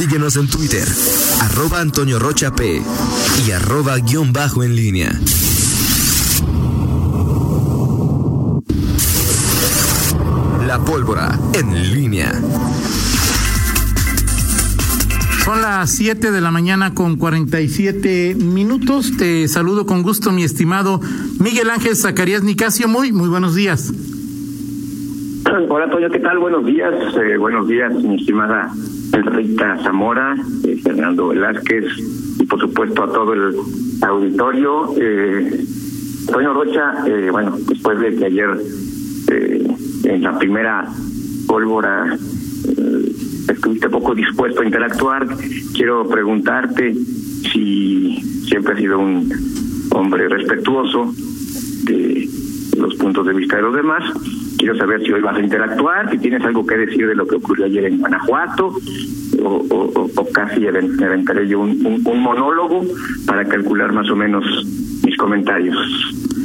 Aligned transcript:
Síguenos 0.00 0.34
en 0.36 0.48
Twitter, 0.48 0.88
arroba 1.42 1.82
Antonio 1.82 2.18
Rocha 2.18 2.54
P 2.54 2.80
y 3.46 3.50
arroba 3.50 3.98
guion 3.98 4.32
bajo 4.32 4.64
en 4.64 4.74
línea. 4.74 5.12
La 10.66 10.78
pólvora 10.78 11.38
en 11.52 11.92
línea. 11.92 12.32
Son 15.44 15.60
las 15.60 15.90
7 15.90 16.30
de 16.30 16.40
la 16.40 16.50
mañana 16.50 16.94
con 16.94 17.16
47 17.16 18.36
minutos. 18.36 19.18
Te 19.18 19.48
saludo 19.48 19.84
con 19.84 20.02
gusto, 20.02 20.32
mi 20.32 20.44
estimado 20.44 21.02
Miguel 21.38 21.68
Ángel 21.68 21.94
Zacarías 21.94 22.42
Nicasio. 22.42 22.88
Muy, 22.88 23.12
muy 23.12 23.28
buenos 23.28 23.54
días. 23.54 23.92
Hola, 25.68 25.90
Toño, 25.90 26.08
¿qué 26.08 26.20
tal? 26.20 26.38
Buenos 26.38 26.64
días. 26.64 26.94
Eh, 27.22 27.36
buenos 27.36 27.68
días, 27.68 27.92
mi 27.92 28.18
estimada 28.18 28.72
Rita 29.12 29.78
Zamora, 29.82 30.36
eh, 30.64 30.76
Fernando 30.82 31.28
Velázquez 31.28 31.84
y, 32.38 32.46
por 32.46 32.60
supuesto, 32.60 33.02
a 33.02 33.12
todo 33.12 33.32
el 33.32 33.54
auditorio. 34.02 34.94
Eh, 34.96 35.64
Toño 36.30 36.54
Rocha, 36.54 37.04
eh, 37.06 37.28
bueno, 37.30 37.56
después 37.66 37.98
de 37.98 38.14
que 38.14 38.24
ayer 38.26 38.50
eh, 39.32 39.66
en 40.04 40.22
la 40.22 40.38
primera 40.38 40.88
pólvora 41.46 42.16
eh, 42.16 43.12
estuviste 43.48 43.88
poco 43.88 44.14
dispuesto 44.14 44.62
a 44.62 44.64
interactuar, 44.64 45.26
quiero 45.74 46.06
preguntarte 46.08 46.94
si 46.94 48.20
siempre 48.46 48.74
has 48.74 48.78
sido 48.78 48.98
un 48.98 49.32
hombre 49.92 50.28
respetuoso 50.28 51.12
de 51.84 52.28
los 52.78 52.94
puntos 52.94 53.26
de 53.26 53.34
vista 53.34 53.56
de 53.56 53.62
los 53.62 53.74
demás. 53.74 54.04
Quiero 54.60 54.76
saber 54.76 55.02
si 55.02 55.10
hoy 55.10 55.22
vas 55.22 55.36
a 55.38 55.40
interactuar, 55.40 56.10
si 56.10 56.18
tienes 56.18 56.44
algo 56.44 56.66
que 56.66 56.76
decir 56.76 57.06
de 57.06 57.14
lo 57.14 57.26
que 57.26 57.36
ocurrió 57.36 57.64
ayer 57.64 57.86
en 57.86 57.98
Guanajuato, 57.98 58.76
o, 59.42 60.28
casi 60.34 60.66
aventaré 60.66 61.48
yo 61.48 61.60
un 61.60 62.22
monólogo 62.22 62.82
para 63.26 63.46
calcular 63.46 63.90
más 63.94 64.10
o 64.10 64.16
menos 64.16 64.44
mis 65.02 65.16
comentarios. 65.16 65.76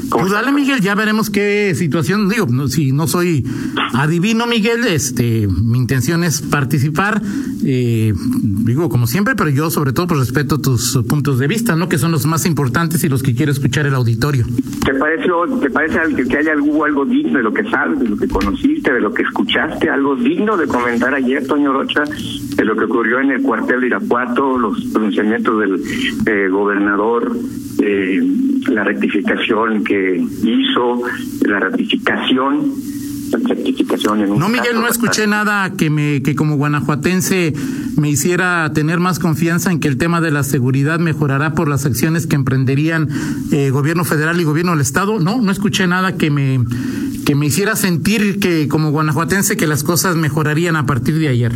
Pues 0.10 0.32
dale, 0.32 0.52
Miguel, 0.52 0.82
ya 0.82 0.96
veremos 0.96 1.30
qué 1.30 1.74
situación. 1.76 2.30
Digo, 2.30 2.48
no, 2.50 2.68
si 2.68 2.92
no 2.92 3.08
soy 3.08 3.46
adivino, 3.94 4.48
Miguel, 4.48 4.86
este, 4.86 5.48
mi 5.48 5.78
intención 5.78 6.24
es 6.24 6.42
participar, 6.42 7.22
eh, 7.64 8.14
digo, 8.42 8.90
como 8.90 9.08
siempre, 9.08 9.36
pero 9.36 9.50
yo 9.50 9.70
sobre 9.70 9.94
todo 9.94 10.08
pues 10.08 10.20
respeto 10.20 10.60
tus 10.60 10.98
puntos 11.08 11.40
de 11.40 11.48
vista, 11.48 11.76
¿no? 11.76 11.90
Que 11.90 11.98
son 11.98 12.12
los 12.12 12.26
más 12.26 12.46
importantes 12.46 13.04
y 13.04 13.10
los 13.10 13.24
que 13.24 13.36
quiero 13.36 13.52
escuchar 13.52 13.86
el 13.86 13.96
auditorio. 13.96 14.46
¿Te 14.86 14.94
parece, 14.94 15.30
te 15.62 15.70
parece 15.70 16.28
que 16.28 16.38
haya 16.38 16.54
algo, 16.54 16.86
algo 16.86 17.06
digno 17.06 17.38
de 17.38 17.44
lo 17.44 17.54
que 17.54 17.64
sabes, 17.70 18.00
de 18.00 18.08
lo 18.08 18.18
que 18.18 18.28
conociste, 18.28 18.94
de 18.94 19.02
lo 19.02 19.14
que 19.14 19.24
escuchaste, 19.24 19.90
algo 19.90 20.16
digno 20.16 20.58
de 20.58 20.68
comentar 20.68 21.14
ayer, 21.14 21.46
Toño 21.48 21.74
Rocha, 21.74 22.04
de 22.56 22.66
lo 22.66 22.76
que 22.76 22.86
ocurrió 22.86 23.20
en 23.20 23.32
el 23.32 23.42
cuartel 23.42 23.82
de 23.82 23.88
Irapuato, 23.88 24.58
los 24.58 24.84
pronunciamientos 24.86 25.60
del 25.60 25.82
eh, 26.26 26.48
gobernador, 26.50 27.36
eh, 27.82 28.22
la 28.68 28.84
rectificación 28.84 29.84
que 29.84 30.05
hizo, 30.14 31.02
la 31.46 31.60
ratificación, 31.60 32.74
la 33.32 33.40
certificación 33.40 34.22
en 34.22 34.32
un 34.32 34.40
No, 34.40 34.50
Miguel, 34.50 34.76
no 34.76 34.88
escuché 34.88 35.28
nada 35.28 35.72
que 35.74 35.90
me 35.90 36.22
que 36.22 36.36
como 36.36 36.56
guanajuatense 36.56 37.54
me 37.98 38.10
hiciera 38.10 38.72
tener 38.74 39.00
más 39.00 39.20
confianza 39.20 39.72
en 39.72 39.80
que 39.80 39.88
el 39.88 39.98
tema 39.98 40.22
de 40.22 40.32
la 40.32 40.44
seguridad 40.44 41.00
mejorará 41.00 41.54
por 41.54 41.68
las 41.68 41.86
acciones 41.86 42.28
que 42.28 42.36
emprenderían 42.36 43.10
eh, 43.52 43.70
gobierno 43.70 44.04
federal 44.04 44.40
y 44.40 44.44
gobierno 44.44 44.72
del 44.72 44.82
estado. 44.82 45.20
No, 45.20 45.42
no 45.42 45.52
escuché 45.52 45.88
nada 45.88 46.18
que 46.18 46.30
me 46.30 46.60
que 47.26 47.34
me 47.34 47.48
hiciera 47.48 47.76
sentir 47.76 48.40
que 48.40 48.68
como 48.68 48.92
guanajuatense 48.92 49.58
que 49.58 49.66
las 49.66 49.84
cosas 49.84 50.16
mejorarían 50.16 50.76
a 50.76 50.86
partir 50.86 51.18
de 51.18 51.28
ayer. 51.28 51.54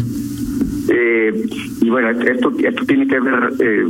Eh, 0.92 1.46
y 1.82 1.90
bueno, 1.90 2.10
esto, 2.10 2.52
esto 2.58 2.86
tiene 2.86 3.08
que 3.08 3.20
ver 3.20 3.54
eh, 3.60 3.86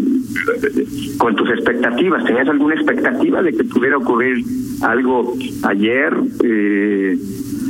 con 1.17 1.35
tus 1.35 1.49
expectativas. 1.49 2.25
¿Tenías 2.25 2.47
alguna 2.47 2.75
expectativa 2.75 3.41
de 3.41 3.53
que 3.53 3.63
pudiera 3.63 3.97
ocurrir 3.97 4.43
algo 4.81 5.35
ayer? 5.63 6.13
Eh, 6.43 7.17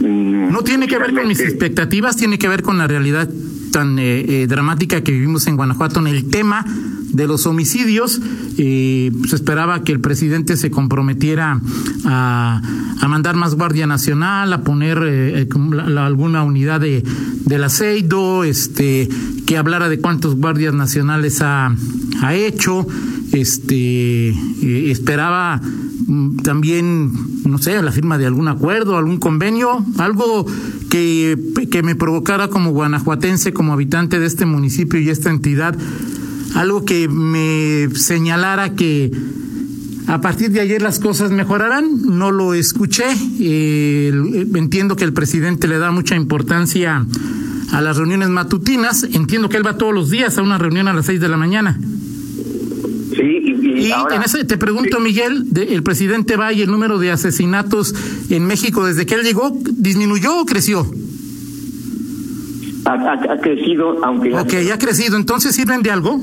no 0.01 0.61
tiene 0.63 0.87
que 0.87 0.97
ver 0.97 1.13
con 1.13 1.27
mis 1.27 1.39
expectativas, 1.39 2.17
tiene 2.17 2.37
que 2.37 2.47
ver 2.47 2.63
con 2.63 2.77
la 2.77 2.87
realidad 2.87 3.29
tan 3.71 3.99
eh, 3.99 4.25
eh, 4.27 4.47
dramática 4.47 5.01
que 5.01 5.11
vivimos 5.11 5.47
en 5.47 5.55
Guanajuato 5.55 5.99
en 5.99 6.07
el 6.07 6.29
tema 6.29 6.65
de 7.09 7.27
los 7.27 7.45
homicidios. 7.45 8.21
Eh, 8.57 9.11
se 9.27 9.35
esperaba 9.35 9.83
que 9.83 9.91
el 9.91 9.99
presidente 9.99 10.57
se 10.57 10.71
comprometiera 10.71 11.59
a, 12.05 12.61
a 12.99 13.07
mandar 13.07 13.35
más 13.35 13.55
Guardia 13.55 13.87
Nacional, 13.87 14.51
a 14.53 14.63
poner 14.63 14.99
eh, 15.03 15.47
la, 15.71 16.05
alguna 16.05 16.43
unidad 16.43 16.81
de, 16.81 17.03
del 17.45 17.63
aceido, 17.63 18.43
este, 18.43 19.09
que 19.45 19.57
hablara 19.57 19.89
de 19.89 19.99
cuántos 19.99 20.35
guardias 20.35 20.73
nacionales 20.73 21.41
ha, 21.41 21.75
ha 22.21 22.35
hecho. 22.35 22.85
Este, 23.31 24.29
eh, 24.29 24.91
esperaba 24.91 25.61
también, 26.43 27.11
no 27.45 27.59
sé, 27.59 27.81
la 27.81 27.91
firma 27.91 28.17
de 28.17 28.25
algún 28.25 28.47
acuerdo, 28.47 28.97
algún 28.97 29.17
convenio, 29.17 29.85
algo 29.97 30.45
que, 30.89 31.37
que 31.69 31.83
me 31.83 31.95
provocara 31.95 32.47
como 32.47 32.71
guanajuatense, 32.71 33.53
como 33.53 33.73
habitante 33.73 34.19
de 34.19 34.25
este 34.25 34.45
municipio 34.45 34.99
y 34.99 35.09
esta 35.09 35.29
entidad, 35.29 35.77
algo 36.59 36.83
que 36.83 37.07
me 37.07 37.87
señalara 37.95 38.75
que 38.75 39.09
a 40.07 40.19
partir 40.19 40.51
de 40.51 40.59
ayer 40.59 40.81
las 40.81 40.99
cosas 40.99 41.31
mejorarán. 41.31 42.01
No 42.17 42.31
lo 42.31 42.53
escuché. 42.53 43.05
Eh, 43.39 44.11
entiendo 44.55 44.97
que 44.97 45.05
el 45.05 45.13
presidente 45.13 45.69
le 45.69 45.77
da 45.77 45.91
mucha 45.91 46.17
importancia 46.17 47.05
a 47.71 47.81
las 47.81 47.95
reuniones 47.95 48.27
matutinas. 48.27 49.03
Entiendo 49.03 49.47
que 49.47 49.55
él 49.55 49.65
va 49.65 49.77
todos 49.77 49.93
los 49.93 50.09
días 50.09 50.37
a 50.37 50.41
una 50.41 50.57
reunión 50.57 50.89
a 50.89 50.93
las 50.93 51.05
seis 51.05 51.21
de 51.21 51.29
la 51.29 51.37
mañana. 51.37 51.79
Sí, 51.79 53.21
y, 53.21 53.87
y 53.87 53.91
ahora, 53.93 54.17
en 54.17 54.23
ese, 54.23 54.43
te 54.43 54.57
pregunto, 54.57 54.97
sí. 54.97 55.03
Miguel, 55.03 55.45
de, 55.53 55.63
el 55.75 55.81
presidente 55.81 56.35
va 56.35 56.51
y 56.51 56.61
el 56.61 56.69
número 56.69 56.99
de 56.99 57.11
asesinatos 57.11 57.95
en 58.29 58.45
México 58.45 58.85
desde 58.85 59.05
que 59.05 59.15
él 59.15 59.23
llegó, 59.23 59.57
¿disminuyó 59.71 60.41
o 60.41 60.45
creció? 60.45 60.91
Ha, 62.83 62.91
ha, 62.91 63.33
ha 63.33 63.39
crecido, 63.39 64.03
aunque... 64.03 64.33
Ok, 64.33 64.53
ha 64.73 64.77
crecido. 64.77 65.15
¿Entonces 65.15 65.55
sirven 65.55 65.83
de 65.83 65.91
algo? 65.91 66.21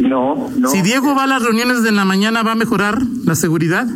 No, 0.00 0.50
no. 0.56 0.68
Si 0.68 0.82
Diego 0.82 1.14
va 1.14 1.24
a 1.24 1.26
las 1.26 1.42
reuniones 1.42 1.82
de 1.82 1.92
la 1.92 2.04
mañana, 2.04 2.42
¿va 2.42 2.52
a 2.52 2.56
mejorar 2.56 3.00
la 3.24 3.34
seguridad? 3.34 3.86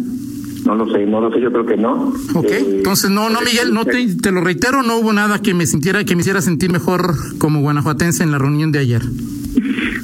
No 0.64 0.74
lo 0.74 0.90
sé, 0.92 1.06
no 1.06 1.20
lo 1.20 1.32
sé, 1.32 1.40
yo 1.40 1.50
creo 1.50 1.66
que 1.66 1.76
no. 1.76 2.12
Ok, 2.34 2.44
eh, 2.44 2.64
entonces 2.76 3.10
no, 3.10 3.30
no, 3.30 3.40
Miguel, 3.40 3.72
no 3.72 3.84
te, 3.84 4.14
te 4.16 4.30
lo 4.30 4.40
reitero, 4.40 4.82
no 4.82 4.98
hubo 4.98 5.12
nada 5.12 5.40
que 5.40 5.54
me 5.54 5.66
sintiera, 5.66 6.04
que 6.04 6.14
me 6.14 6.20
hiciera 6.20 6.42
sentir 6.42 6.70
mejor 6.70 7.14
como 7.38 7.60
guanajuatense 7.60 8.22
en 8.22 8.30
la 8.30 8.38
reunión 8.38 8.70
de 8.70 8.78
ayer. 8.78 9.02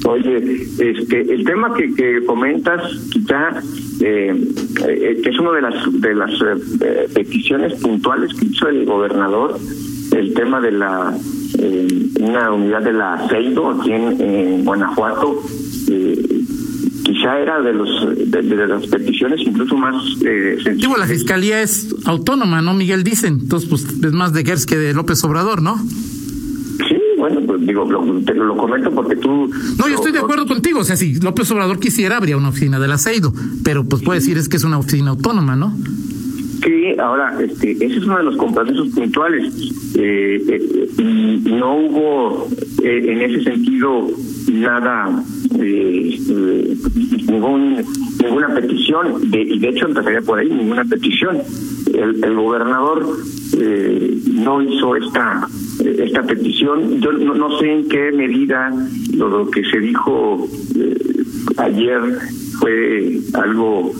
Oye, 0.05 0.67
este, 0.79 1.33
el 1.33 1.43
tema 1.43 1.73
que, 1.75 1.93
que 1.93 2.25
comentas, 2.25 2.81
quizá, 3.11 3.61
eh, 4.01 4.35
eh, 4.87 5.21
es 5.23 5.39
una 5.39 5.51
de 5.51 5.61
las 5.61 6.01
de 6.01 6.15
las 6.15 6.31
eh, 6.31 7.07
peticiones 7.13 7.73
puntuales 7.81 8.33
que 8.33 8.45
hizo 8.45 8.67
el 8.67 8.85
gobernador, 8.85 9.59
el 10.15 10.33
tema 10.33 10.59
de 10.61 10.71
la 10.71 11.17
eh, 11.59 11.87
una 12.19 12.51
unidad 12.51 12.81
de 12.81 12.93
la 12.93 13.13
Aceido 13.15 13.69
aquí 13.71 13.91
en, 13.91 14.21
en 14.21 14.65
Guanajuato. 14.65 15.41
Quizá 17.03 17.39
era 17.39 17.61
de 17.61 17.73
los 17.73 17.89
de, 18.17 18.41
de, 18.41 18.67
las 18.67 18.85
peticiones 18.87 19.39
incluso 19.41 19.77
más 19.77 19.95
eh, 20.25 20.57
Digo, 20.75 20.97
la 20.97 21.07
fiscalía 21.07 21.61
es 21.61 21.95
autónoma, 22.05 22.61
¿no, 22.61 22.73
Miguel? 22.73 23.03
Dicen. 23.03 23.39
Entonces, 23.41 23.69
pues 23.69 23.83
es 23.85 24.11
más 24.11 24.33
de 24.33 24.43
Gers 24.43 24.65
que 24.65 24.77
de 24.77 24.93
López 24.93 25.23
Obrador, 25.23 25.61
¿no? 25.61 25.77
bueno, 27.17 27.41
pues 27.45 27.65
digo, 27.65 27.89
lo, 27.89 28.21
te 28.21 28.33
lo 28.33 28.55
comento 28.55 28.91
porque 28.91 29.15
tú... 29.15 29.49
No, 29.77 29.87
yo 29.89 29.95
estoy 29.95 30.11
de 30.11 30.19
acuerdo 30.19 30.45
contigo, 30.45 30.79
o 30.79 30.83
sea, 30.83 30.95
si 30.95 31.15
López 31.15 31.49
Obrador 31.51 31.79
quisiera, 31.79 32.17
habría 32.17 32.37
una 32.37 32.49
oficina 32.49 32.79
del 32.79 32.91
aceido, 32.91 33.33
pero 33.63 33.83
pues 33.83 34.03
puede 34.03 34.19
decir 34.19 34.37
es 34.37 34.47
que 34.47 34.57
es 34.57 34.63
una 34.63 34.77
oficina 34.77 35.09
autónoma, 35.09 35.55
¿no? 35.55 35.75
Sí, 36.63 36.95
ahora, 36.99 37.37
este, 37.41 37.71
ese 37.71 37.85
es 37.85 38.03
uno 38.03 38.17
de 38.17 38.23
los 38.23 38.37
compromisos 38.37 38.89
puntuales. 38.89 39.53
Eh, 39.95 40.41
eh, 40.47 41.39
no 41.45 41.77
hubo 41.77 42.47
eh, 42.83 43.11
en 43.11 43.21
ese 43.21 43.43
sentido 43.43 44.07
nada, 44.51 45.23
eh, 45.59 46.19
ningún, 47.27 47.83
ninguna 48.23 48.53
petición, 48.55 49.29
de, 49.29 49.41
y 49.41 49.59
de 49.59 49.69
hecho 49.69 49.87
empezaría 49.87 50.21
por 50.21 50.39
ahí, 50.39 50.49
ninguna 50.49 50.83
petición. 50.85 51.37
El, 51.93 52.23
el 52.23 52.35
gobernador 52.35 53.05
no 54.25 54.61
hizo 54.61 54.95
esta 54.95 55.47
esta 55.79 56.23
petición. 56.23 56.99
Yo 57.01 57.11
no, 57.11 57.35
no, 57.35 57.59
sé 57.59 57.71
en 57.71 57.87
qué 57.89 58.11
medida 58.11 58.73
lo, 59.13 59.29
lo 59.29 59.49
que 59.49 59.63
se 59.63 59.79
dijo 59.79 60.47
eh, 60.75 60.97
ayer 61.57 61.99
fue 62.59 63.19
algo, 63.33 63.91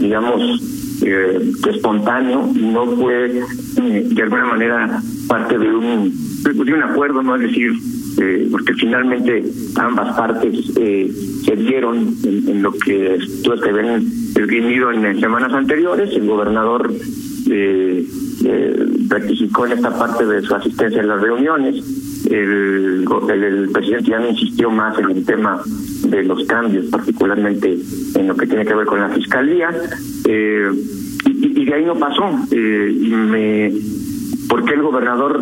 digamos, 0.00 0.60
eh, 1.04 1.52
espontáneo, 1.68 2.50
no 2.54 2.86
fue 2.96 3.38
eh, 3.38 4.06
de 4.06 4.22
alguna 4.22 4.46
manera 4.46 5.00
parte 5.28 5.58
de 5.58 5.74
un, 5.74 6.12
de 6.42 6.74
un 6.74 6.82
acuerdo, 6.82 7.22
no 7.22 7.36
es 7.36 7.42
decir, 7.42 7.72
eh, 8.20 8.48
porque 8.50 8.74
finalmente 8.74 9.42
ambas 9.76 10.16
partes 10.16 10.66
se 10.74 11.56
dieron 11.56 12.14
en, 12.24 12.62
lo 12.62 12.72
que 12.72 13.18
tú 13.42 13.52
que 13.60 13.72
ven 13.72 14.06
esgrimido 14.36 14.92
en 14.92 15.20
semanas 15.20 15.52
anteriores, 15.52 16.10
el 16.14 16.26
gobernador 16.26 16.92
eh, 17.50 18.06
eh, 18.44 18.86
rectificó 19.08 19.66
en 19.66 19.72
esta 19.72 19.96
parte 19.98 20.24
de 20.26 20.42
su 20.42 20.54
asistencia 20.54 21.00
en 21.00 21.08
las 21.08 21.20
reuniones. 21.20 21.84
El, 22.32 23.04
el, 23.30 23.70
presidente 23.70 24.10
ya 24.10 24.18
no 24.18 24.28
insistió 24.30 24.70
más 24.70 24.98
en 24.98 25.10
el 25.10 25.24
tema 25.24 25.62
de 26.04 26.24
los 26.24 26.44
cambios, 26.46 26.86
particularmente 26.86 27.78
en 28.14 28.28
lo 28.28 28.36
que 28.36 28.46
tiene 28.46 28.64
que 28.64 28.74
ver 28.74 28.86
con 28.86 29.00
la 29.00 29.10
fiscalía, 29.10 29.70
eh, 30.26 30.70
y, 31.26 31.64
de 31.64 31.74
ahí 31.74 31.84
no 31.84 31.98
pasó. 31.98 32.24
Eh, 32.50 32.98
y 33.00 33.10
me, 33.10 33.72
¿Por 34.48 34.64
qué 34.64 34.74
el 34.74 34.82
gobernador 34.82 35.40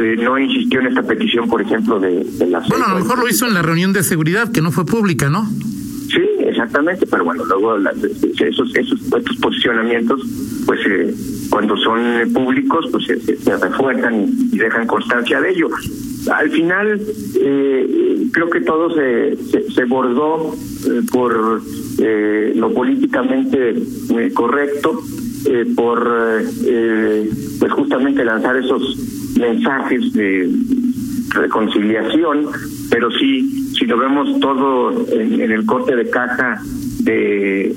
eh, 0.00 0.16
no 0.22 0.38
insistió 0.38 0.80
en 0.80 0.88
esta 0.88 1.02
petición, 1.02 1.48
por 1.48 1.62
ejemplo, 1.62 2.00
de, 2.00 2.24
de 2.24 2.46
la... 2.46 2.60
Bueno, 2.60 2.86
a 2.86 2.94
lo 2.94 3.00
mejor 3.00 3.18
lo 3.18 3.28
hizo 3.28 3.46
en 3.46 3.54
la 3.54 3.62
reunión 3.62 3.92
de 3.92 4.02
seguridad, 4.02 4.50
que 4.50 4.62
no 4.62 4.72
fue 4.72 4.86
pública, 4.86 5.28
¿no? 5.28 5.46
Sí, 6.10 6.26
exactamente, 6.40 7.06
pero 7.06 7.24
bueno, 7.24 7.44
luego 7.44 7.76
esos, 7.76 8.74
esos 8.74 9.00
estos 9.00 9.36
posicionamientos, 9.36 10.20
pues 10.66 10.80
eh, 10.86 11.14
cuando 11.50 11.76
son 11.76 12.32
públicos, 12.32 12.86
pues 12.90 13.06
se, 13.06 13.56
refuerzan 13.56 14.26
y, 14.52 14.58
dejan 14.58 14.86
constancia 14.88 15.40
de 15.40 15.50
ello. 15.50 15.68
Al 16.28 16.50
final, 16.50 17.00
eh, 17.40 18.26
creo 18.32 18.50
que 18.50 18.60
todo 18.60 18.94
se, 18.94 19.36
se, 19.72 19.84
bordó 19.84 20.54
eh, 20.86 21.00
por 21.10 21.62
lo 22.56 22.74
políticamente 22.74 23.74
correcto, 24.34 25.00
por 25.74 26.42
pues 27.58 27.72
justamente 27.72 28.24
lanzar 28.24 28.56
esos 28.56 28.98
mensajes 29.38 30.12
de 30.12 30.50
reconciliación, 31.30 32.46
pero 32.90 33.10
sí 33.12 33.60
si 33.80 33.86
lo 33.86 33.96
vemos 33.96 34.38
todo 34.40 35.06
en, 35.10 35.40
el 35.40 35.64
corte 35.64 35.96
de 35.96 36.10
caja 36.10 36.60
de, 37.02 37.74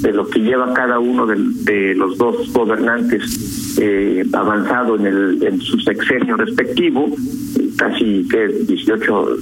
de, 0.00 0.12
lo 0.12 0.26
que 0.28 0.40
lleva 0.40 0.74
cada 0.74 0.98
uno 0.98 1.26
de, 1.26 1.94
los 1.94 2.18
dos 2.18 2.52
gobernantes 2.52 3.78
eh, 3.80 4.24
avanzado 4.32 4.96
en, 4.96 5.06
el, 5.06 5.42
en 5.42 5.60
su 5.60 5.78
sexenio 5.78 6.36
respectivo, 6.36 7.08
casi 7.76 8.26
que 8.28 8.48
18, 8.48 9.36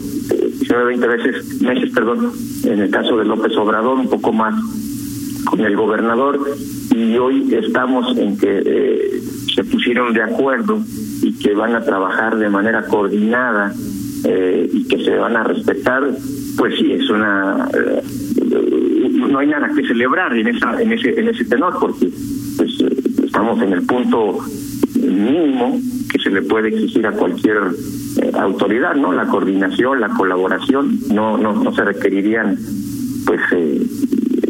19, 0.59 0.85
20 0.85 1.07
veces, 1.09 1.61
meses, 1.63 1.91
perdón, 1.93 2.33
en 2.65 2.81
el 2.81 2.91
caso 2.91 3.17
de 3.17 3.25
López 3.25 3.57
Obrador, 3.57 3.99
un 3.99 4.09
poco 4.09 4.33
más 4.33 4.55
con 5.45 5.61
el 5.61 5.77
gobernador, 5.77 6.41
y 6.95 7.17
hoy 7.19 7.55
estamos 7.55 8.17
en 8.17 8.39
que 8.39 8.63
eh, 8.65 9.23
se 9.55 9.65
pusieron 9.65 10.13
de 10.13 10.23
acuerdo 10.23 10.81
y 11.23 11.39
que 11.39 11.55
van 11.55 11.75
a 11.75 11.83
trabajar 11.83 12.39
de 12.39 12.49
manera 12.49 12.87
coordinada 12.87 13.73
eh, 14.25 14.69
y 14.73 14.85
que 14.87 15.05
se 15.05 15.17
van 15.17 15.37
a 15.37 15.45
respetar, 15.45 16.09
pues 16.57 16.79
sí, 16.79 16.93
es 16.93 17.09
una... 17.11 17.69
Eh, 17.75 18.03
no 19.29 19.39
hay 19.39 19.47
nada 19.47 19.71
que 19.75 19.87
celebrar 19.87 20.37
en, 20.37 20.49
esa, 20.49 20.81
en, 20.81 20.93
ese, 20.93 21.19
en 21.19 21.29
ese 21.29 21.45
tenor, 21.47 21.75
porque 21.81 22.09
pues, 22.57 22.81
estamos 23.25 23.63
en 23.63 23.73
el 23.73 23.83
punto 23.83 24.39
mínimo 24.97 25.79
que 26.11 26.19
se 26.19 26.31
le 26.31 26.43
puede 26.43 26.69
exigir 26.69 27.07
a 27.07 27.13
cualquier 27.13 27.59
eh, 28.21 28.31
autoridad, 28.35 28.95
¿no? 28.95 29.13
La 29.13 29.27
coordinación, 29.27 30.01
la 30.01 30.11
colaboración, 30.11 30.99
no, 31.13 31.37
no, 31.39 31.55
no 31.55 31.75
se 31.75 31.85
requerirían 31.85 32.59
pues 33.25 33.41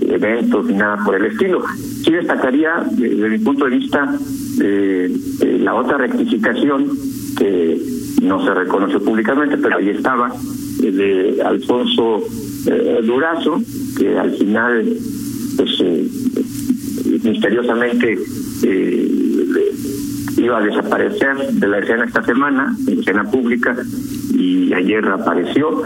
eventos 0.08 0.66
ni 0.66 0.74
nada 0.74 1.04
por 1.04 1.14
el 1.14 1.26
estilo. 1.26 1.62
Sí 1.76 2.10
destacaría, 2.12 2.84
desde 2.90 3.28
mi 3.28 3.38
punto 3.38 3.66
de 3.66 3.70
vista, 3.76 4.18
la 4.58 5.74
otra 5.74 5.98
rectificación 5.98 6.90
que 7.36 7.80
no 8.22 8.44
se 8.44 8.54
reconoce 8.54 9.00
públicamente, 9.00 9.58
pero 9.58 9.76
ahí 9.76 9.90
estaba, 9.90 10.32
eh, 10.82 10.90
de 10.90 11.42
Alfonso 11.42 12.22
eh, 12.66 13.00
Durazo, 13.02 13.60
que 13.98 14.18
al 14.18 14.32
final, 14.32 14.96
pues 15.56 15.70
eh, 15.80 16.08
misteriosamente 17.24 18.18
iba 20.36 20.58
a 20.58 20.62
desaparecer 20.62 21.36
de 21.52 21.68
la 21.68 21.78
escena 21.78 22.04
esta 22.04 22.22
semana, 22.22 22.74
en 22.86 23.00
escena 23.00 23.24
pública, 23.30 23.76
y 24.34 24.72
ayer 24.72 25.06
apareció. 25.08 25.82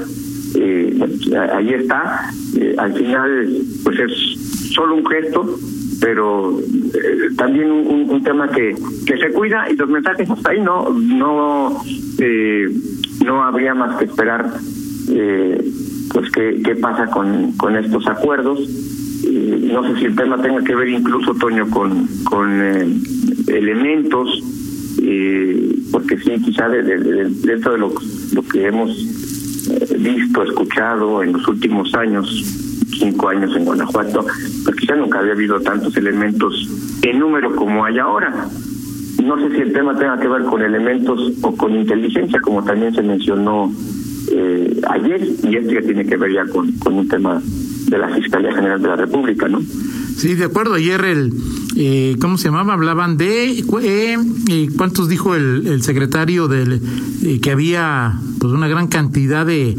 ahí 1.52 1.74
está. 1.74 2.30
al 2.78 2.92
final, 2.94 3.56
pues 3.84 3.98
es 4.00 4.72
solo 4.74 4.96
un 4.96 5.06
gesto, 5.06 5.58
pero 6.00 6.60
también 7.36 7.70
un, 7.70 8.22
tema 8.22 8.48
que, 8.48 8.74
que 9.06 9.18
se 9.18 9.32
cuida 9.32 9.70
y 9.70 9.76
los 9.76 9.88
mensajes 9.88 10.28
hasta 10.28 10.50
ahí 10.50 10.60
no 10.60 10.90
no 10.90 11.82
eh, 12.18 12.68
no 13.24 13.42
habría 13.44 13.74
más 13.74 13.96
que 13.98 14.06
esperar 14.06 14.46
eh, 15.10 15.64
pues 16.12 16.30
qué, 16.30 16.60
qué 16.64 16.74
pasa 16.76 17.06
con, 17.06 17.52
con 17.52 17.76
estos 17.76 18.06
acuerdos 18.06 18.60
eh, 18.60 18.95
no 19.36 19.82
sé 19.86 20.00
si 20.00 20.04
el 20.06 20.16
tema 20.16 20.40
tenga 20.40 20.62
que 20.62 20.74
ver 20.74 20.88
incluso 20.88 21.34
Toño 21.34 21.68
con 21.70 22.06
con 22.24 22.60
eh, 22.62 22.86
elementos 23.48 24.42
porque 25.92 26.18
sí 26.18 26.32
quizá 26.44 26.68
de, 26.68 26.82
dentro 26.82 27.72
de 27.72 27.78
lo, 27.78 27.94
lo 28.32 28.42
que 28.42 28.66
hemos 28.66 28.90
visto 29.98 30.42
escuchado 30.42 31.22
en 31.22 31.32
los 31.32 31.46
últimos 31.48 31.94
años 31.94 32.28
cinco 32.98 33.28
años 33.28 33.54
en 33.56 33.64
Guanajuato 33.64 34.24
pues 34.64 34.76
quizá 34.76 34.96
nunca 34.96 35.20
había 35.20 35.32
habido 35.32 35.60
tantos 35.60 35.96
elementos 35.96 36.68
en 37.02 37.18
número 37.18 37.54
como 37.54 37.84
hay 37.84 37.98
ahora. 37.98 38.48
No 39.22 39.36
sé 39.38 39.56
si 39.56 39.62
el 39.62 39.72
tema 39.72 39.96
tenga 39.98 40.18
que 40.18 40.28
ver 40.28 40.42
con 40.42 40.62
elementos 40.62 41.32
o 41.42 41.56
con 41.56 41.74
inteligencia, 41.74 42.40
como 42.40 42.62
también 42.64 42.94
se 42.94 43.02
mencionó 43.02 43.72
eh, 44.30 44.80
ayer, 44.88 45.22
y 45.22 45.56
esto 45.56 45.72
ya 45.72 45.82
tiene 45.82 46.04
que 46.04 46.16
ver 46.16 46.32
ya 46.32 46.44
con, 46.46 46.70
con 46.72 46.94
un 46.94 47.08
tema 47.08 47.40
de 47.86 47.98
la 47.98 48.08
Fiscalía 48.08 48.52
General 48.52 48.80
de 48.80 48.88
la 48.88 48.96
República, 48.96 49.48
¿no? 49.48 49.62
Sí, 50.16 50.34
de 50.34 50.44
acuerdo. 50.44 50.74
Ayer 50.74 51.04
el, 51.04 51.32
eh, 51.76 52.16
¿cómo 52.20 52.38
se 52.38 52.48
llamaba? 52.48 52.74
Hablaban 52.74 53.16
de, 53.16 53.58
eh, 53.58 54.18
eh 54.48 54.68
¿cuántos 54.76 55.08
dijo 55.08 55.34
el, 55.34 55.66
el 55.66 55.82
secretario 55.82 56.48
del, 56.48 56.80
eh, 57.22 57.40
que 57.40 57.50
había 57.50 58.18
pues 58.38 58.52
una 58.52 58.68
gran 58.68 58.88
cantidad 58.88 59.46
de 59.46 59.76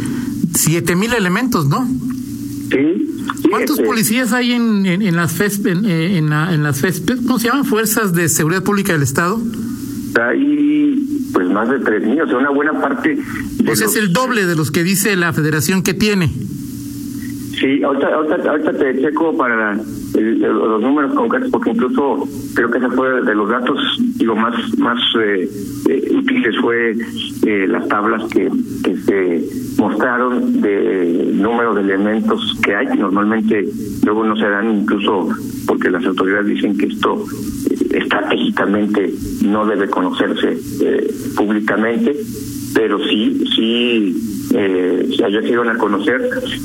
siete 0.53 0.95
mil 0.95 1.13
elementos, 1.13 1.67
¿no? 1.67 1.87
Sí, 2.71 3.07
¿Cuántos 3.49 3.77
este, 3.77 3.87
policías 3.87 4.33
hay 4.33 4.51
en, 4.51 4.85
en, 4.85 5.15
las 5.15 5.33
FESP, 5.33 5.67
en, 5.67 5.85
eh, 5.85 6.17
en, 6.17 6.31
en, 6.33 6.63
las 6.63 6.81
FESP, 6.81 7.25
¿cómo 7.25 7.39
se 7.39 7.47
llaman? 7.47 7.65
Fuerzas 7.65 8.13
de 8.13 8.29
Seguridad 8.29 8.63
Pública 8.63 8.93
del 8.93 9.03
Estado. 9.03 9.41
Hay 10.21 11.29
pues 11.33 11.47
más 11.49 11.69
de 11.69 11.79
tres 11.79 12.03
mil, 12.03 12.19
o 12.21 12.27
sea, 12.27 12.37
una 12.37 12.49
buena 12.49 12.79
parte. 12.79 13.17
Pues 13.65 13.81
es 13.81 13.95
el 13.95 14.11
doble 14.11 14.45
de 14.45 14.55
los 14.55 14.71
que 14.71 14.83
dice 14.83 15.15
la 15.15 15.33
federación 15.33 15.83
que 15.83 15.93
tiene. 15.93 16.31
Sí, 17.59 17.81
ahorita, 17.81 18.07
ahorita, 18.13 18.49
ahorita 18.51 18.73
te 18.73 19.01
checo 19.01 19.35
para 19.35 19.73
los 19.73 20.81
números 20.81 21.13
concretos, 21.15 21.49
porque 21.49 21.71
incluso 21.71 22.27
creo 22.53 22.69
que 22.69 22.77
ese 22.77 22.89
fue 22.89 23.21
de 23.23 23.33
los 23.33 23.49
datos 23.49 23.79
digo 24.17 24.35
más 24.35 24.77
más 24.77 24.99
eh, 25.19 25.49
eh, 25.89 26.15
útiles 26.15 26.55
fue 26.61 26.95
eh, 27.45 27.67
las 27.67 27.87
tablas 27.87 28.23
que, 28.31 28.51
se 29.05 29.43
mostraron 29.81 30.61
de 30.61 31.31
número 31.33 31.73
de 31.73 31.81
elementos 31.81 32.59
que 32.63 32.75
hay, 32.75 32.87
que 32.87 32.95
normalmente 32.95 33.67
luego 34.05 34.23
no 34.23 34.35
se 34.35 34.47
dan 34.47 34.81
incluso 34.81 35.29
porque 35.65 35.89
las 35.89 36.05
autoridades 36.05 36.47
dicen 36.47 36.77
que 36.77 36.85
esto 36.85 37.23
estratégicamente 37.91 39.13
no 39.45 39.65
debe 39.65 39.89
conocerse 39.89 40.57
públicamente, 41.35 42.15
pero 42.73 42.99
sí, 42.99 43.43
sí 43.55 44.36
eh, 44.53 45.09
ayer 45.25 45.43
se 45.43 45.49
iban 45.49 45.69
a 45.69 45.77
conocer. 45.77 46.21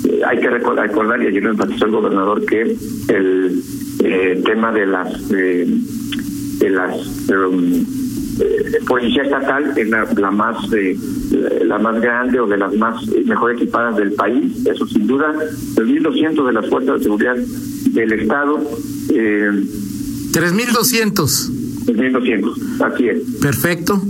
Eh, 0.09 0.21
hay 0.27 0.39
que 0.39 0.51
recordar, 0.51 1.23
y 1.23 1.27
ayer 1.27 1.43
nos 1.43 1.53
enfatizó 1.53 1.87
el 1.87 1.91
gobernador 1.91 2.45
que 2.45 2.77
el 3.09 3.63
eh, 4.05 4.43
tema 4.45 4.73
de 4.73 4.87
las 4.87 5.29
de 5.29 6.71
las 6.71 6.97
um, 7.31 7.85
policía 8.87 9.23
estatal 9.23 9.77
es 9.77 9.89
la, 9.89 10.31
más 10.31 10.57
la 11.65 11.79
más 11.79 12.01
grande 12.01 12.41
o 12.41 12.47
de 12.47 12.57
las 12.57 12.73
más 12.75 13.05
mejor 13.25 13.53
equipadas 13.53 13.97
del 13.97 14.13
país. 14.13 14.65
Eso 14.67 14.87
sin 14.87 15.07
duda, 15.07 15.35
3.200 15.75 16.47
de 16.47 16.53
las 16.53 16.69
fuerzas 16.69 16.99
de 16.99 17.03
seguridad 17.03 17.37
del 17.37 18.13
Estado. 18.13 18.61
Eh, 19.11 19.51
3.200. 20.33 21.51
3.200, 21.87 22.81
así 22.81 23.09
es. 23.09 23.21
Perfecto. 23.41 24.01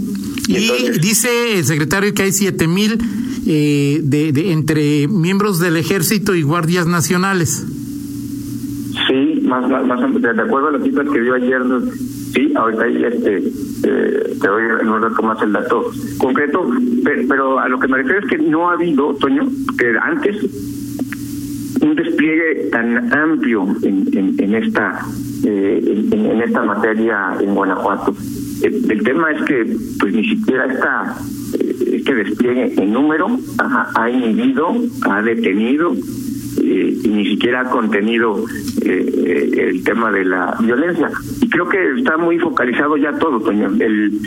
Y, 0.46 0.98
dice 1.00 1.58
el 1.58 1.64
secretario 1.64 2.12
que 2.12 2.24
hay 2.24 2.30
7.000 2.30 3.21
eh, 3.46 4.00
de, 4.02 4.32
de, 4.32 4.52
entre 4.52 5.08
miembros 5.08 5.58
del 5.58 5.76
ejército 5.76 6.34
y 6.34 6.42
guardias 6.42 6.86
nacionales. 6.86 7.66
Sí, 9.08 9.40
más, 9.42 9.68
más, 9.68 10.22
de 10.22 10.42
acuerdo 10.42 10.68
a 10.68 10.72
las 10.72 10.82
cifras 10.82 11.08
que 11.10 11.20
dio 11.20 11.34
ayer, 11.34 11.60
sí, 12.32 12.52
ahorita 12.54 12.86
este, 12.86 13.38
eh, 13.38 14.36
te 14.40 14.48
doy 14.48 14.62
en 14.80 14.88
un 14.88 15.02
rato 15.02 15.22
más 15.22 15.42
el 15.42 15.52
dato 15.52 15.90
concreto, 16.18 16.70
pero, 17.28 17.58
a 17.58 17.68
lo 17.68 17.78
que 17.78 17.88
me 17.88 17.98
refiero 17.98 18.20
es 18.20 18.26
que 18.26 18.38
no 18.38 18.70
ha 18.70 18.74
habido, 18.74 19.14
Toño, 19.14 19.48
que 19.76 19.92
antes 20.00 20.36
un 21.80 21.96
despliegue 21.96 22.68
tan 22.70 23.12
amplio 23.12 23.66
en, 23.82 24.06
en, 24.12 24.34
en 24.38 24.54
esta 24.54 25.04
eh, 25.44 26.06
en, 26.12 26.40
esta 26.40 26.62
materia 26.62 27.36
en 27.40 27.54
Guanajuato. 27.54 28.14
El, 28.62 28.90
el, 28.90 29.02
tema 29.02 29.32
es 29.32 29.42
que 29.42 29.76
pues 29.98 30.14
ni 30.14 30.28
siquiera 30.28 30.66
está 30.66 31.16
este 31.82 32.14
despliegue 32.14 32.74
en 32.76 32.92
número 32.92 33.38
ha 33.58 34.10
inhibido, 34.10 34.74
ha 35.08 35.22
detenido 35.22 35.94
eh, 36.60 36.96
y 37.04 37.08
ni 37.08 37.26
siquiera 37.26 37.62
ha 37.62 37.70
contenido 37.70 38.44
eh, 38.84 39.70
el 39.70 39.84
tema 39.84 40.10
de 40.12 40.24
la 40.24 40.56
violencia. 40.60 41.10
Y 41.40 41.48
creo 41.48 41.68
que 41.68 41.78
está 41.98 42.16
muy 42.16 42.38
focalizado 42.38 42.96
ya 42.96 43.12
todo, 43.18 43.40
Toño. 43.40 43.70
El, 43.80 44.18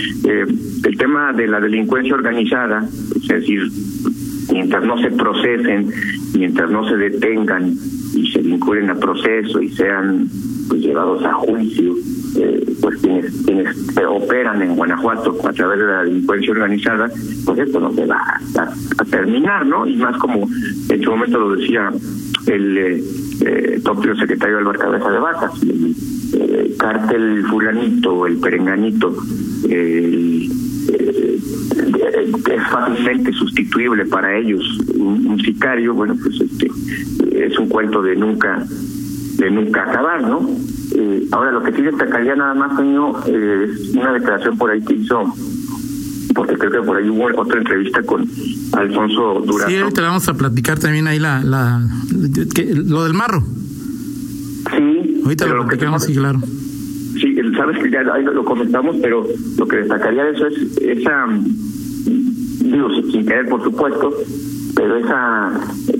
el 0.84 0.98
tema 0.98 1.34
de 1.34 1.48
la 1.48 1.60
delincuencia 1.60 2.16
organizada, 2.16 2.88
es 3.16 3.28
decir, 3.28 3.62
mientras 4.52 4.84
no 4.84 4.98
se 5.00 5.12
procesen, 5.12 5.92
mientras 6.36 6.70
no 6.70 6.88
se 6.88 6.98
detengan 6.98 7.74
y 8.14 8.32
se 8.32 8.42
vinculen 8.42 8.90
a 8.90 8.96
proceso 8.96 9.62
y 9.62 9.70
sean 9.70 10.28
pues, 10.68 10.82
llevados 10.82 11.24
a 11.24 11.34
juicio, 11.34 11.96
eh, 12.38 12.76
pues 12.82 13.00
quienes, 13.02 13.34
quienes 13.46 13.76
operan 14.08 14.62
en 14.62 14.76
Guanajuato 14.76 15.38
a 15.48 15.54
través 15.54 15.80
de 15.80 15.86
la 15.86 16.04
delincuencia 16.04 16.52
organizada, 16.52 17.10
pues 17.46 17.60
esto 17.60 17.80
no 17.80 17.94
se 17.94 18.06
va 18.06 18.22
a, 18.58 19.06
terminar, 19.06 19.66
¿no? 19.66 19.88
Y 19.88 19.96
más 19.98 20.18
como 20.18 20.48
en 20.90 21.04
su 21.04 21.10
momento 21.12 21.40
lo 21.40 21.56
decía 21.56 21.92
el 22.48 22.78
eh, 22.78 23.04
eh 23.46 23.82
secretario 24.20 24.58
Álvaro 24.58 24.80
Cabeza 24.80 25.10
de 25.10 25.20
Vacas, 25.20 25.64
el, 25.64 25.96
eh, 26.34 26.76
cártel 26.78 27.46
fulanito, 27.46 28.26
el 28.28 28.38
perenganito, 28.38 29.16
eh, 29.70 30.50
es 32.52 32.68
fácilmente 32.72 33.32
sustituible 33.34 34.06
para 34.06 34.38
ellos 34.38 34.64
un, 34.96 35.40
sicario, 35.42 35.94
bueno, 35.94 36.16
pues 36.22 36.40
este 36.42 36.70
es 37.32 37.58
un 37.60 37.68
cuento 37.68 38.02
de 38.02 38.16
nunca 38.16 38.66
de 39.38 39.52
nunca 39.52 39.84
acabar, 39.84 40.22
¿no? 40.22 40.50
Eh, 40.96 41.28
ahora, 41.32 41.52
lo 41.52 41.64
que 41.64 41.74
sí 41.74 41.82
destacaría 41.82 42.36
nada 42.36 42.54
más, 42.54 42.76
Toño, 42.78 43.14
eh, 43.28 43.68
es 43.70 43.96
una 43.96 44.14
declaración 44.14 44.58
por 44.58 44.72
ahí 44.72 44.82
que 44.82 44.94
hizo, 44.94 45.24
porque 46.34 46.58
creo 46.58 46.72
que 46.72 46.82
por 46.82 46.98
ahí 46.98 47.10
hubo 47.10 47.26
otra 47.42 47.60
entrevista 47.60 48.02
con 48.04 48.28
Alfonso 48.74 49.44
Durazo. 49.46 49.70
Sí, 49.70 49.94
te 49.94 50.02
vamos 50.02 50.28
a 50.30 50.34
platicar 50.34 50.80
también 50.80 51.08
ahí 51.08 51.20
la, 51.20 51.44
la 51.44 51.82
lo 52.86 53.04
del 53.04 53.14
marro. 53.14 53.44
Sí. 54.76 55.22
Ahorita 55.24 55.48
lo 55.48 55.66
platicamos, 55.66 56.04
sí, 56.04 56.14
claro. 56.14 56.40
Sí, 57.20 57.36
sabes 57.56 57.82
que 57.82 57.92
ya 57.92 58.00
ahí 58.14 58.24
lo 58.24 58.44
comentamos, 58.44 58.98
pero 59.02 59.26
lo 59.58 59.68
que 59.68 59.78
destacaría 59.78 60.24
de 60.26 60.32
eso 60.32 60.48
es 60.48 60.78
esa, 60.78 61.26
digo, 62.06 62.90
sin 63.12 63.26
querer, 63.26 63.48
por 63.48 63.64
supuesto, 63.64 64.14
pero 64.76 64.98
esa 64.98 65.52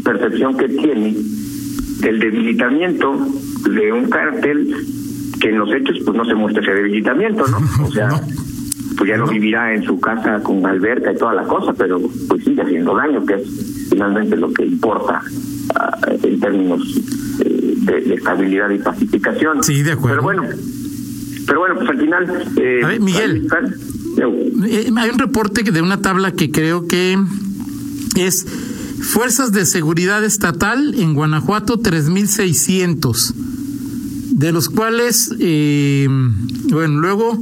percepción 0.04 0.58
que 0.58 0.68
tiene 0.68 1.16
del 2.00 2.20
debilitamiento 2.20 3.18
de 3.70 3.92
un 3.92 4.10
cártel 4.10 4.76
que 5.40 5.50
en 5.50 5.60
los 5.60 5.72
hechos 5.74 5.98
pues 6.06 6.18
no 6.18 6.26
se 6.26 6.36
muestra 6.36 6.64
ese 6.64 6.74
debilitamiento, 6.74 7.46
¿no? 7.48 7.60
O 7.86 7.92
sea, 7.92 8.10
pues 8.98 9.10
ya 9.10 9.18
no 9.18 9.28
vivirá 9.28 9.74
en 9.74 9.84
su 9.84 10.00
casa 10.00 10.42
con 10.42 10.66
alberca 10.66 11.12
y 11.12 11.18
toda 11.18 11.34
la 11.34 11.44
cosa, 11.44 11.74
pero 11.74 12.00
pues 12.28 12.44
sigue 12.44 12.62
haciendo 12.62 12.96
daño, 12.96 13.26
que 13.26 13.36
es 13.36 13.88
finalmente 13.90 14.36
lo 14.38 14.52
que 14.54 14.66
importa 14.66 15.22
ah, 15.76 15.98
en 16.24 16.40
términos 16.40 16.82
eh, 17.44 17.74
de, 17.78 18.14
estabilidad 18.14 18.70
y 18.70 18.80
pacificación. 18.80 19.64
Sí, 19.64 19.84
de 19.84 19.94
acuerdo. 19.94 20.18
Pero 20.18 20.24
bueno, 20.24 20.44
pero 21.46 21.60
bueno, 21.60 21.76
pues 21.76 21.90
al 21.90 22.00
final... 22.00 22.48
Eh, 22.58 22.82
A 22.84 22.88
ver, 22.88 23.00
Miguel, 23.02 23.48
eh, 24.68 24.92
hay 24.96 25.10
un 25.10 25.20
reporte 25.20 25.64
de 25.64 25.82
una 25.82 26.02
tabla 26.02 26.32
que 26.32 26.52
creo 26.52 26.88
que 26.88 27.18
es 28.16 28.46
Fuerzas 29.06 29.52
de 29.52 29.66
Seguridad 29.66 30.24
Estatal 30.26 30.96
en 30.96 31.14
Guanajuato 31.14 31.78
3.600, 31.78 33.34
de 34.32 34.52
los 34.52 34.68
cuales, 34.68 35.32
eh, 35.40 36.08
bueno, 36.70 37.00
luego 37.00 37.40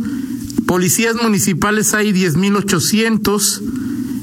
policías 0.65 1.15
municipales 1.15 1.93
hay 1.93 2.11
10.800, 2.11 3.61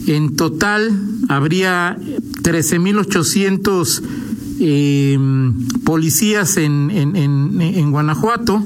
en 0.07 0.37
total 0.37 0.93
habría 1.29 1.97
13.800 1.97 4.03
eh, 4.61 5.19
policías 5.85 6.59
en, 6.59 6.91
en, 6.91 7.17
en, 7.17 7.61
en 7.61 7.91
Guanajuato. 7.91 8.63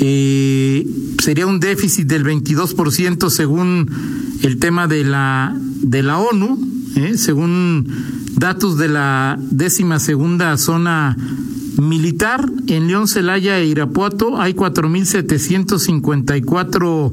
Eh, 0.00 0.86
sería 1.20 1.48
un 1.48 1.58
déficit 1.58 2.06
del 2.06 2.24
22% 2.24 3.28
según 3.28 3.90
el 4.42 4.58
tema 4.58 4.86
de 4.86 5.02
la 5.02 5.56
de 5.58 6.02
la 6.02 6.18
ONU 6.18 6.67
¿eh? 6.96 7.16
según 7.16 7.88
datos 8.34 8.76
de 8.78 8.88
la 8.88 9.38
décima 9.40 9.98
segunda 9.98 10.56
zona 10.56 11.16
militar, 11.80 12.48
en 12.66 12.88
León, 12.88 13.08
Celaya 13.08 13.58
e 13.58 13.66
Irapuato 13.66 14.40
hay 14.40 14.54
4.754 14.54 17.12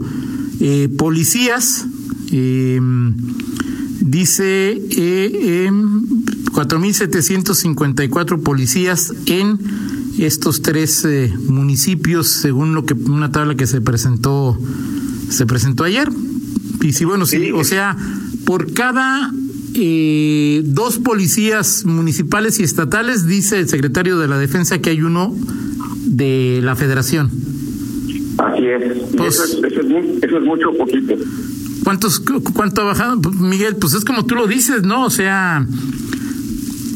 eh, 0.60 0.90
policías. 0.98 1.86
Eh, 2.32 2.82
dice 4.00 4.82
eh, 4.92 5.70
4.754 5.72 8.42
policías 8.42 9.14
en 9.26 9.60
estos 10.18 10.62
tres 10.62 11.04
eh, 11.06 11.34
municipios, 11.48 12.28
según 12.28 12.74
lo 12.74 12.86
que 12.86 12.94
una 12.94 13.32
tabla 13.32 13.56
que 13.56 13.68
se 13.68 13.82
presentó 13.82 14.58
se 15.30 15.46
presentó 15.46 15.84
ayer. 15.84 16.10
Y 16.82 16.94
si 16.94 17.06
bueno, 17.06 17.26
sí, 17.26 17.52
o 17.52 17.64
sea, 17.64 17.98
por 18.46 18.74
cada 18.74 19.32
eh, 19.76 20.62
dos 20.64 21.00
policías 21.00 21.86
municipales 21.86 22.60
y 22.60 22.64
estatales, 22.64 23.28
dice 23.28 23.60
el 23.60 23.68
secretario 23.68 24.18
de 24.18 24.28
la 24.28 24.38
Defensa 24.38 24.80
que 24.80 24.92
hay 24.92 25.02
uno 25.02 25.36
de 26.06 26.62
la 26.64 26.76
Federación. 26.76 27.30
Así 28.38 28.66
es. 28.66 29.00
Pues, 29.16 29.40
eso, 29.40 30.38
es 30.38 30.44
mucho 30.44 30.74
poquito. 30.78 31.16
¿Cuántos, 31.84 32.20
¿Cuánto 32.20 32.82
ha 32.82 32.86
bajado? 32.86 33.22
Pues, 33.22 33.36
Miguel, 33.36 33.76
pues 33.76 33.94
es 33.94 34.06
como 34.06 34.26
tú 34.26 34.36
lo 34.36 34.48
dices, 34.48 34.84
¿no? 34.84 35.06
O 35.06 35.10
sea, 35.10 35.66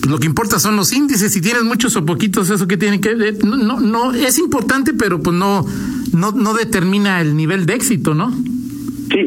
lo 0.09 0.17
que 0.17 0.27
importa 0.27 0.59
son 0.59 0.75
los 0.75 0.91
índices. 0.93 1.31
Si 1.31 1.41
tienes 1.41 1.63
muchos 1.63 1.95
o 1.95 2.05
poquitos, 2.05 2.49
eso 2.49 2.67
que 2.67 2.77
tiene 2.77 2.99
que 2.99 3.15
ver. 3.15 3.43
No, 3.43 3.57
no, 3.57 3.79
no, 3.79 4.13
es 4.13 4.39
importante, 4.39 4.93
pero 4.93 5.21
pues 5.21 5.35
no, 5.35 5.65
no, 6.13 6.31
no 6.31 6.53
determina 6.53 7.21
el 7.21 7.35
nivel 7.35 7.65
de 7.65 7.75
éxito, 7.75 8.13
¿no? 8.13 8.31
Sí, 9.11 9.25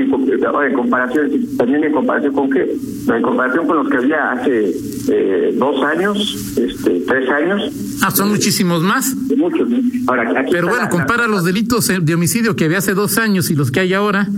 en 0.00 0.74
comparación, 0.74 1.30
también 1.56 1.84
en 1.84 1.92
comparación 1.92 2.32
con 2.32 2.50
qué, 2.50 2.76
en 3.08 3.22
comparación 3.22 3.66
con 3.66 3.76
los 3.78 3.88
que 3.88 3.96
había 3.96 4.32
hace 4.32 4.74
eh, 5.08 5.54
dos 5.56 5.82
años, 5.84 6.56
este, 6.56 7.00
tres 7.06 7.28
años. 7.30 7.72
Ah, 8.02 8.10
son 8.10 8.28
muchísimos 8.28 8.82
más. 8.82 9.14
Muchos. 9.36 9.68
Ahora, 10.06 10.44
Pero 10.50 10.68
bueno, 10.68 10.88
compara 10.88 11.26
los 11.26 11.44
delitos 11.44 11.88
de 11.88 12.14
homicidio 12.14 12.56
que 12.56 12.66
había 12.66 12.78
hace 12.78 12.94
dos 12.94 13.18
años 13.18 13.50
y 13.50 13.54
los 13.54 13.70
que 13.70 13.80
hay 13.80 13.94
ahora. 13.94 14.28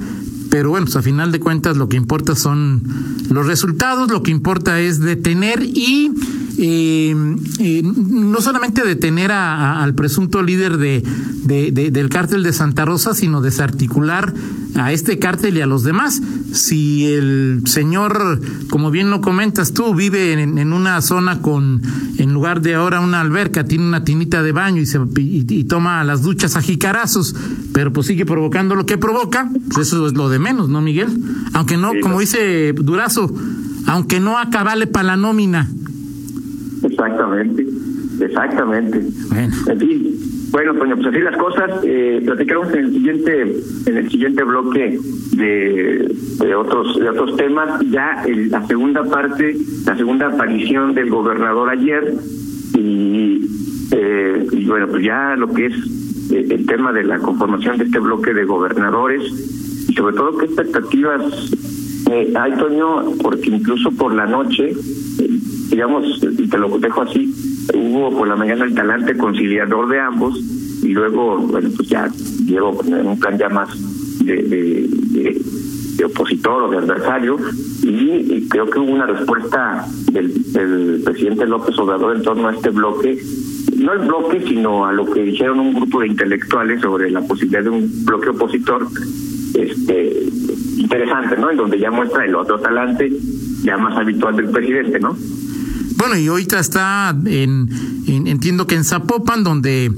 pero 0.50 0.70
bueno, 0.70 0.86
pues 0.86 0.96
a 0.96 1.02
final 1.02 1.32
de 1.32 1.40
cuentas 1.40 1.76
lo 1.76 1.88
que 1.88 1.96
importa 1.96 2.34
son 2.34 2.82
los 3.30 3.46
resultados, 3.46 4.10
lo 4.10 4.22
que 4.22 4.30
importa 4.30 4.80
es 4.80 5.00
detener 5.00 5.62
y 5.62 6.12
eh, 6.58 7.14
eh, 7.60 7.82
no 7.84 8.40
solamente 8.40 8.84
detener 8.84 9.32
a, 9.32 9.54
a, 9.54 9.82
al 9.82 9.94
presunto 9.94 10.42
líder 10.42 10.76
de, 10.76 11.02
de, 11.44 11.70
de, 11.72 11.90
del 11.90 12.08
cártel 12.08 12.42
de 12.42 12.52
Santa 12.52 12.84
Rosa, 12.84 13.14
sino 13.14 13.40
desarticular 13.40 14.34
a 14.74 14.92
este 14.92 15.18
cártel 15.18 15.56
y 15.56 15.60
a 15.60 15.66
los 15.66 15.82
demás. 15.82 16.20
Si 16.52 17.06
el 17.06 17.62
señor, 17.66 18.40
como 18.70 18.90
bien 18.90 19.10
lo 19.10 19.20
comentas 19.20 19.72
tú, 19.72 19.94
vive 19.94 20.32
en, 20.32 20.58
en 20.58 20.72
una 20.72 21.00
zona 21.02 21.40
con, 21.40 21.82
en 22.18 22.32
lugar 22.32 22.60
de 22.60 22.74
ahora 22.74 23.00
una 23.00 23.20
alberca, 23.20 23.64
tiene 23.64 23.86
una 23.86 24.04
tinita 24.04 24.42
de 24.42 24.52
baño 24.52 24.80
y, 24.80 24.86
se, 24.86 24.98
y, 25.16 25.46
y 25.48 25.64
toma 25.64 26.02
las 26.04 26.22
duchas 26.22 26.56
a 26.56 26.62
jicarazos, 26.62 27.34
pero 27.72 27.92
pues 27.92 28.06
sigue 28.06 28.26
provocando 28.26 28.74
lo 28.74 28.86
que 28.86 28.98
provoca, 28.98 29.50
pues 29.72 29.88
eso 29.88 30.06
es 30.06 30.14
lo 30.14 30.28
de 30.28 30.38
menos, 30.38 30.68
¿no, 30.68 30.80
Miguel? 30.80 31.08
Aunque 31.52 31.76
no, 31.76 31.92
como 32.02 32.20
dice 32.20 32.72
Durazo, 32.72 33.32
aunque 33.86 34.20
no 34.20 34.38
acabale 34.38 34.86
para 34.86 35.08
la 35.08 35.16
nómina. 35.16 35.68
Exactamente, 36.82 37.66
exactamente. 38.20 39.02
Bueno. 39.28 39.54
En 39.66 39.78
fin, 39.78 40.18
bueno, 40.50 40.74
Toño, 40.74 40.96
pues 40.96 41.08
así 41.08 41.20
las 41.20 41.36
cosas. 41.36 41.70
Eh, 41.84 42.22
platicamos 42.24 42.72
en 42.72 42.78
el 42.84 42.92
siguiente, 42.92 43.56
en 43.86 43.96
el 43.96 44.10
siguiente 44.10 44.42
bloque 44.44 44.98
de, 45.36 46.14
de 46.38 46.54
otros, 46.54 46.98
de 46.98 47.08
otros 47.08 47.36
temas. 47.36 47.80
Ya 47.90 48.22
el, 48.26 48.50
la 48.50 48.66
segunda 48.66 49.04
parte, 49.04 49.56
la 49.84 49.96
segunda 49.96 50.28
aparición 50.28 50.94
del 50.94 51.10
gobernador 51.10 51.70
ayer 51.70 52.14
y, 52.74 53.46
eh, 53.92 54.46
y 54.52 54.64
bueno, 54.66 54.88
pues 54.88 55.04
ya 55.04 55.36
lo 55.36 55.52
que 55.52 55.66
es 55.66 55.74
eh, 56.30 56.46
el 56.50 56.66
tema 56.66 56.92
de 56.92 57.04
la 57.04 57.18
conformación 57.18 57.78
de 57.78 57.84
este 57.84 57.98
bloque 57.98 58.32
de 58.32 58.44
gobernadores 58.44 59.22
y 59.88 59.94
sobre 59.94 60.16
todo 60.16 60.38
qué 60.38 60.46
expectativas 60.46 61.22
eh, 62.10 62.32
hay, 62.34 62.52
Toño, 62.52 63.12
porque 63.22 63.50
incluso 63.50 63.90
por 63.92 64.14
la 64.14 64.26
noche, 64.26 64.70
eh, 64.70 65.38
digamos, 65.70 66.20
y 66.38 66.48
te 66.48 66.58
lo 66.58 66.78
dejo 66.78 67.02
así, 67.02 67.32
hubo 67.74 68.10
por 68.16 68.28
la 68.28 68.36
mañana 68.36 68.64
el 68.64 68.74
talante 68.74 69.16
conciliador 69.16 69.88
de 69.88 70.00
ambos 70.00 70.38
y 70.82 70.88
luego, 70.88 71.38
bueno, 71.38 71.68
pues 71.76 71.88
ya 71.88 72.08
llevo 72.46 72.70
un 72.70 73.18
plan 73.18 73.36
ya 73.38 73.48
más 73.48 73.68
de, 74.24 74.88
de 75.96 76.04
opositor 76.04 76.62
o 76.62 76.70
de 76.70 76.78
adversario 76.78 77.36
y, 77.82 77.86
y, 77.88 78.48
creo 78.48 78.66
que 78.70 78.78
hubo 78.78 78.92
una 78.92 79.06
respuesta 79.06 79.86
del, 80.12 80.52
del 80.52 81.02
presidente 81.04 81.46
López 81.46 81.78
Obrador 81.78 82.16
en 82.16 82.22
torno 82.22 82.48
a 82.48 82.54
este 82.54 82.70
bloque 82.70 83.18
no 83.78 83.92
el 83.92 84.00
bloque, 84.00 84.40
sino 84.46 84.86
a 84.86 84.92
lo 84.92 85.06
que 85.06 85.22
dijeron 85.22 85.60
un 85.60 85.74
grupo 85.74 86.00
de 86.00 86.08
intelectuales 86.08 86.80
sobre 86.80 87.10
la 87.10 87.20
posibilidad 87.22 87.62
de 87.62 87.70
un 87.70 88.04
bloque 88.04 88.30
opositor, 88.30 88.86
este 89.54 90.28
interesante, 90.88 91.36
¿no? 91.36 91.50
En 91.50 91.56
donde 91.58 91.78
ya 91.78 91.90
muestra 91.90 92.24
el 92.24 92.34
otro 92.34 92.58
talante 92.58 93.12
ya 93.62 93.76
más 93.76 93.96
habitual 93.96 94.36
del 94.36 94.48
presidente, 94.48 94.98
¿no? 94.98 95.14
Bueno, 95.96 96.16
y 96.16 96.28
ahorita 96.28 96.58
está 96.60 97.14
en, 97.26 97.68
en 98.06 98.26
entiendo 98.26 98.66
que 98.66 98.76
en 98.76 98.84
Zapopan, 98.84 99.44
donde 99.44 99.90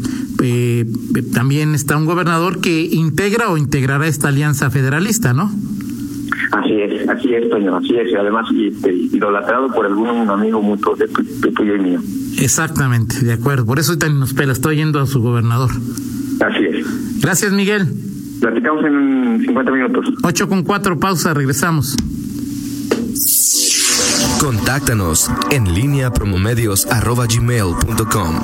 eh, 0.43 0.85
también 1.33 1.75
está 1.75 1.97
un 1.97 2.07
gobernador 2.07 2.61
que 2.61 2.83
integra 2.83 3.51
o 3.51 3.59
integrará 3.59 4.07
esta 4.07 4.29
alianza 4.29 4.71
federalista, 4.71 5.33
¿no? 5.33 5.53
Así 6.53 6.73
es, 6.73 7.09
así 7.09 7.35
es, 7.35 7.49
Toño, 7.51 7.77
así 7.77 7.95
es, 7.95 8.11
y 8.11 8.17
además 8.17 8.47
este, 8.59 8.93
idolatrado 8.93 9.69
por 9.73 9.87
algún 9.87 10.29
amigo 10.29 10.61
mutuo 10.61 10.97
de, 10.97 11.07
de 11.07 11.53
tuyo 11.53 11.77
y 11.77 11.81
mío. 11.81 12.01
Exactamente, 12.39 13.21
de 13.21 13.35
acuerdo, 13.35 13.67
por 13.67 13.79
eso 13.79 13.97
también 13.97 14.19
nos 14.21 14.35
pela, 14.35 14.53
estoy 14.53 14.77
yendo 14.77 15.01
a 15.01 15.07
su 15.07 15.21
gobernador. 15.21 15.71
Así 16.41 16.65
es. 16.65 17.21
Gracias, 17.21 17.53
Miguel. 17.53 18.10
Platicamos 18.41 18.85
en 18.85 19.41
50 19.41 19.71
minutos. 19.73 20.07
8 20.23 20.49
con 20.49 20.63
4, 20.63 20.99
pausa, 20.99 21.35
regresamos. 21.35 21.97
Contáctanos 24.41 25.31
en 25.51 25.75
línea 25.75 26.11
promomedios 26.11 26.87
arroba 26.87 27.27
gmail.com. 27.27 28.41